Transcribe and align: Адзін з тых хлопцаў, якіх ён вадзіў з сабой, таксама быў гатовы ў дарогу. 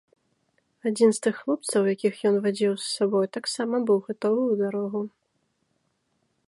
Адзін 0.89 1.09
з 1.17 1.21
тых 1.25 1.35
хлопцаў, 1.41 1.81
якіх 1.95 2.13
ён 2.31 2.35
вадзіў 2.47 2.73
з 2.83 2.89
сабой, 2.95 3.25
таксама 3.39 3.75
быў 3.91 3.97
гатовы 4.09 4.43
ў 4.53 4.55
дарогу. 4.65 5.01